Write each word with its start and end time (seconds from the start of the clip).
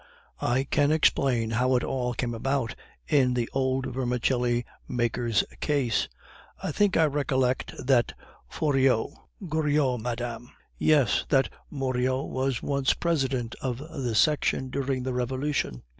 I 0.41 0.63
can 0.63 0.91
explain 0.91 1.51
how 1.51 1.75
it 1.75 1.83
all 1.83 2.15
came 2.15 2.33
about 2.33 2.73
in 3.07 3.35
the 3.35 3.47
old 3.53 3.85
vermicelli 3.93 4.65
maker's 4.87 5.43
case. 5.59 6.07
I 6.63 6.71
think 6.71 6.97
I 6.97 7.05
recollect 7.05 7.75
that 7.77 8.13
Foriot" 8.49 9.13
"Goriot, 9.47 9.99
madame." 10.01 10.49
"Yes, 10.79 11.27
that 11.29 11.49
Moriot 11.69 12.29
was 12.29 12.63
once 12.63 12.95
President 12.95 13.53
of 13.61 13.77
his 13.77 14.17
Section 14.17 14.71
during 14.71 15.03
the 15.03 15.13
Revolution. 15.13 15.83